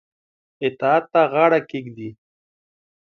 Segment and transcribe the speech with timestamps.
[0.65, 2.09] اطاعت ته غاړه کښيږدي.